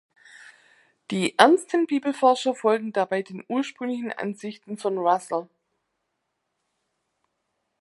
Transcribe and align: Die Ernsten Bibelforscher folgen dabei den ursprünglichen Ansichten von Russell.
Die 1.11 1.37
Ernsten 1.37 1.85
Bibelforscher 1.85 2.55
folgen 2.55 2.91
dabei 2.91 3.21
den 3.21 3.43
ursprünglichen 3.47 4.11
Ansichten 4.11 4.79
von 4.79 4.97
Russell. 4.97 5.47